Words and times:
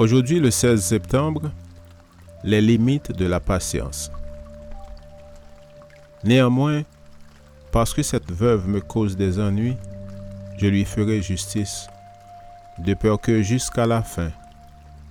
Aujourd'hui, 0.00 0.40
le 0.40 0.50
16 0.50 0.82
septembre, 0.82 1.50
les 2.42 2.62
limites 2.62 3.12
de 3.12 3.26
la 3.26 3.38
patience. 3.38 4.10
Néanmoins, 6.24 6.84
parce 7.70 7.92
que 7.92 8.02
cette 8.02 8.32
veuve 8.32 8.66
me 8.66 8.80
cause 8.80 9.14
des 9.14 9.38
ennuis, 9.38 9.76
je 10.56 10.68
lui 10.68 10.86
ferai 10.86 11.20
justice, 11.20 11.86
de 12.78 12.94
peur 12.94 13.20
que 13.20 13.42
jusqu'à 13.42 13.84
la 13.84 14.02
fin, 14.02 14.30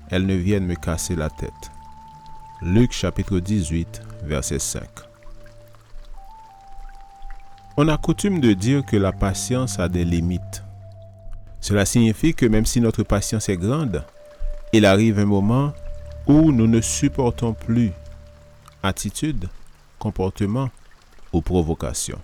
elle 0.09 0.25
ne 0.25 0.33
vienne 0.33 0.65
me 0.65 0.73
casser 0.73 1.15
la 1.15 1.29
tête. 1.29 1.51
Luc 2.63 2.91
chapitre 2.91 3.37
18, 3.37 4.01
verset 4.23 4.57
5. 4.57 4.87
On 7.77 7.87
a 7.89 7.97
coutume 7.97 8.39
de 8.39 8.53
dire 8.53 8.83
que 8.83 8.97
la 8.97 9.11
patience 9.11 9.77
a 9.77 9.87
des 9.87 10.03
limites. 10.03 10.63
Cela 11.61 11.85
signifie 11.85 12.33
que 12.33 12.47
même 12.47 12.65
si 12.65 12.81
notre 12.81 13.03
patience 13.03 13.49
est 13.49 13.57
grande, 13.57 14.03
il 14.71 14.85
arrive 14.85 15.19
un 15.19 15.25
moment 15.25 15.73
où 16.27 16.51
nous 16.51 16.67
ne 16.67 16.81
supportons 16.81 17.53
plus 17.53 17.91
attitude, 18.83 19.49
comportement 19.97 20.69
ou 21.33 21.41
provocation. 21.41 22.19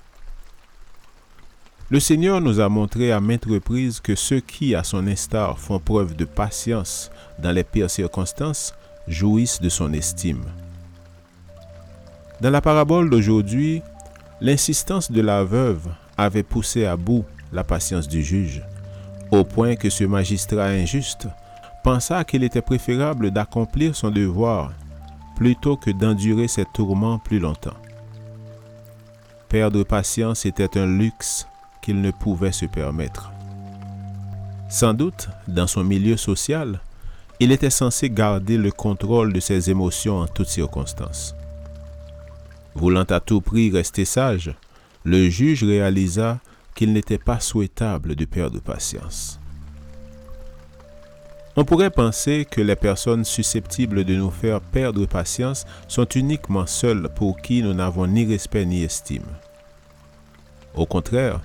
Le 1.90 2.00
Seigneur 2.00 2.42
nous 2.42 2.60
a 2.60 2.70
montré 2.70 3.12
à 3.12 3.20
maintes 3.20 3.46
reprises 3.46 4.00
que 4.00 4.16
ceux 4.16 4.40
qui, 4.40 4.74
à 4.74 4.84
son 4.84 5.06
instar, 5.08 5.60
font 5.60 5.80
preuve 5.80 6.16
de 6.16 6.26
patience 6.26 7.12
dans 7.38 7.52
les 7.52 7.64
pires 7.64 7.92
circonstances 7.92 8.74
jouissent 9.08 9.62
de 9.62 9.70
son 9.70 9.94
estime. 9.94 10.44
Dans 12.42 12.50
la 12.50 12.62
parabole 12.62 13.10
d'aujourd'hui, 13.10 13.82
l'insistance 14.42 15.12
de 15.12 15.22
la 15.22 15.44
veuve 15.44 15.88
avait 16.18 16.44
poussé 16.44 16.86
à 16.86 16.98
bout 16.98 17.24
la 17.54 17.64
patience 17.64 18.08
du 18.08 18.24
juge, 18.24 18.64
au 19.32 19.44
point 19.44 19.76
que 19.76 19.90
ce 19.90 20.04
magistrat 20.04 20.66
injuste 20.66 21.28
pensa 21.86 22.24
qu'il 22.24 22.44
était 22.44 22.64
préférable 22.64 23.30
d'accomplir 23.30 23.96
son 23.96 24.10
devoir 24.10 24.74
plutôt 25.36 25.78
que 25.78 25.92
d'endurer 25.92 26.48
ses 26.48 26.66
tourments 26.66 27.20
plus 27.20 27.38
longtemps. 27.38 27.78
Perdre 29.50 29.84
patience 29.84 30.48
était 30.48 30.80
un 30.80 30.88
luxe 30.88 31.46
qu'il 31.84 32.02
ne 32.02 32.10
pouvait 32.10 32.52
se 32.52 32.66
permettre. 32.66 33.32
Sans 34.68 34.96
doute, 34.96 35.30
dans 35.48 35.68
son 35.68 35.84
milieu 35.84 36.18
social, 36.18 36.80
il 37.40 37.52
était 37.52 37.70
censé 37.70 38.10
garder 38.10 38.58
le 38.58 38.72
contrôle 38.72 39.32
de 39.32 39.40
ses 39.40 39.70
émotions 39.70 40.22
en 40.22 40.26
toutes 40.26 40.48
circonstances. 40.48 41.36
Voulant 42.74 43.04
à 43.04 43.20
tout 43.20 43.42
prix 43.42 43.70
rester 43.70 44.06
sage, 44.06 44.56
le 45.04 45.30
juge 45.30 45.64
réalisa 45.64 46.40
qu'il 46.74 46.94
n'était 46.94 47.20
pas 47.20 47.40
souhaitable 47.40 48.16
de 48.16 48.26
perdre 48.26 48.60
patience. 48.60 49.40
On 51.58 51.64
pourrait 51.64 51.90
penser 51.90 52.46
que 52.50 52.60
les 52.60 52.76
personnes 52.76 53.24
susceptibles 53.24 54.04
de 54.04 54.16
nous 54.16 54.32
faire 54.32 54.60
perdre 54.60 55.06
patience 55.06 55.66
sont 55.88 56.06
uniquement 56.06 56.66
celles 56.66 57.08
pour 57.16 57.38
qui 57.42 57.64
nous 57.64 57.74
n'avons 57.74 58.08
ni 58.08 58.26
respect 58.26 58.66
ni 58.66 58.84
estime. 58.84 59.26
Au 60.74 60.86
contraire, 60.86 61.40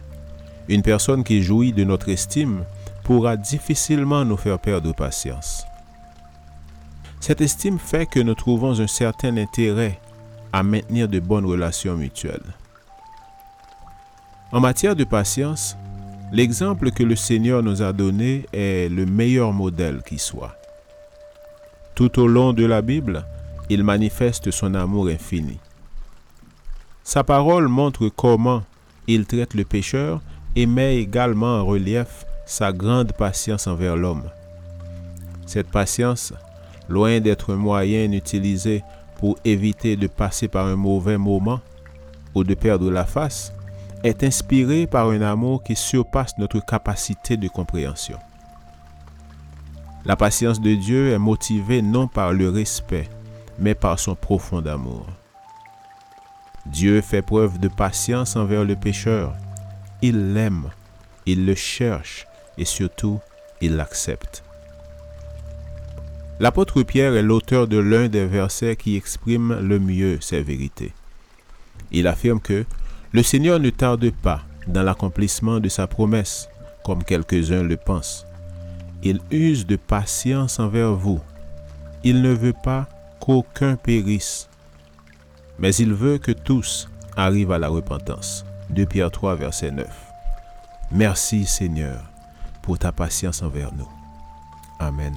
une 0.68 0.82
personne 0.82 1.22
qui 1.22 1.42
jouit 1.42 1.72
de 1.72 1.84
notre 1.84 2.08
estime 2.08 2.64
pourra 3.04 3.36
difficilement 3.36 4.24
nous 4.24 4.36
faire 4.36 4.58
perdre 4.58 4.92
patience. 4.92 5.64
Cette 7.20 7.40
estime 7.40 7.78
fait 7.78 8.06
que 8.06 8.20
nous 8.20 8.34
trouvons 8.34 8.80
un 8.80 8.86
certain 8.88 9.36
intérêt 9.36 10.00
à 10.52 10.64
maintenir 10.64 11.06
de 11.06 11.20
bonnes 11.20 11.46
relations 11.46 11.96
mutuelles. 11.96 12.54
En 14.50 14.58
matière 14.58 14.96
de 14.96 15.04
patience, 15.04 15.76
L'exemple 16.32 16.92
que 16.92 17.02
le 17.02 17.16
Seigneur 17.16 17.62
nous 17.62 17.82
a 17.82 17.92
donné 17.92 18.46
est 18.52 18.88
le 18.88 19.04
meilleur 19.04 19.52
modèle 19.52 20.00
qui 20.06 20.18
soit. 20.18 20.56
Tout 21.96 22.20
au 22.20 22.28
long 22.28 22.52
de 22.52 22.64
la 22.64 22.82
Bible, 22.82 23.24
il 23.68 23.82
manifeste 23.82 24.52
son 24.52 24.74
amour 24.74 25.08
infini. 25.08 25.58
Sa 27.02 27.24
parole 27.24 27.66
montre 27.66 28.08
comment 28.08 28.62
il 29.08 29.26
traite 29.26 29.54
le 29.54 29.64
pécheur 29.64 30.20
et 30.54 30.66
met 30.66 30.98
également 30.98 31.58
en 31.58 31.64
relief 31.64 32.24
sa 32.46 32.72
grande 32.72 33.12
patience 33.12 33.66
envers 33.66 33.96
l'homme. 33.96 34.30
Cette 35.46 35.70
patience, 35.70 36.32
loin 36.88 37.18
d'être 37.18 37.52
un 37.52 37.56
moyen 37.56 38.12
utilisé 38.12 38.84
pour 39.18 39.36
éviter 39.44 39.96
de 39.96 40.06
passer 40.06 40.46
par 40.46 40.66
un 40.66 40.76
mauvais 40.76 41.18
moment 41.18 41.60
ou 42.36 42.44
de 42.44 42.54
perdre 42.54 42.88
la 42.88 43.04
face, 43.04 43.52
est 44.02 44.24
inspiré 44.24 44.86
par 44.86 45.08
un 45.08 45.20
amour 45.20 45.62
qui 45.62 45.76
surpasse 45.76 46.38
notre 46.38 46.60
capacité 46.64 47.36
de 47.36 47.48
compréhension. 47.48 48.18
La 50.04 50.16
patience 50.16 50.60
de 50.60 50.74
Dieu 50.74 51.12
est 51.12 51.18
motivée 51.18 51.82
non 51.82 52.08
par 52.08 52.32
le 52.32 52.48
respect, 52.48 53.08
mais 53.58 53.74
par 53.74 53.98
son 53.98 54.14
profond 54.14 54.64
amour. 54.64 55.06
Dieu 56.66 57.00
fait 57.00 57.22
preuve 57.22 57.58
de 57.58 57.68
patience 57.68 58.36
envers 58.36 58.64
le 58.64 58.76
pécheur. 58.76 59.34
Il 60.02 60.32
l'aime, 60.32 60.70
il 61.26 61.44
le 61.44 61.54
cherche 61.54 62.26
et 62.56 62.64
surtout, 62.64 63.20
il 63.60 63.76
l'accepte. 63.76 64.42
L'apôtre 66.38 66.82
Pierre 66.82 67.16
est 67.16 67.22
l'auteur 67.22 67.68
de 67.68 67.76
l'un 67.76 68.08
des 68.08 68.24
versets 68.24 68.76
qui 68.76 68.96
exprime 68.96 69.58
le 69.60 69.78
mieux 69.78 70.18
ces 70.22 70.40
vérités. 70.40 70.92
Il 71.92 72.06
affirme 72.06 72.40
que 72.40 72.64
le 73.12 73.22
Seigneur 73.22 73.58
ne 73.58 73.70
tarde 73.70 74.10
pas 74.10 74.42
dans 74.66 74.82
l'accomplissement 74.82 75.58
de 75.58 75.68
sa 75.68 75.86
promesse, 75.86 76.48
comme 76.84 77.02
quelques-uns 77.02 77.62
le 77.62 77.76
pensent. 77.76 78.26
Il 79.02 79.20
use 79.30 79.66
de 79.66 79.76
patience 79.76 80.60
envers 80.60 80.92
vous. 80.92 81.20
Il 82.04 82.22
ne 82.22 82.32
veut 82.32 82.54
pas 82.64 82.86
qu'aucun 83.18 83.76
périsse, 83.76 84.48
mais 85.58 85.74
il 85.74 85.92
veut 85.92 86.18
que 86.18 86.32
tous 86.32 86.88
arrivent 87.16 87.52
à 87.52 87.58
la 87.58 87.68
repentance. 87.68 88.44
2 88.70 88.86
Pierre 88.86 89.10
3, 89.10 89.34
verset 89.36 89.72
9. 89.72 89.86
Merci 90.92 91.44
Seigneur 91.44 92.02
pour 92.62 92.78
ta 92.78 92.92
patience 92.92 93.42
envers 93.42 93.72
nous. 93.74 93.88
Amen. 94.78 95.14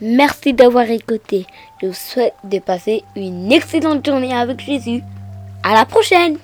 Merci 0.00 0.52
d'avoir 0.52 0.90
écouté. 0.90 1.46
Je 1.80 1.86
vous 1.86 1.94
souhaite 1.94 2.34
de 2.44 2.58
passer 2.58 3.02
une 3.14 3.50
excellente 3.50 4.04
journée 4.04 4.34
avec 4.34 4.60
Jésus. 4.60 5.02
À 5.68 5.74
la 5.74 5.84
prochaine 5.84 6.38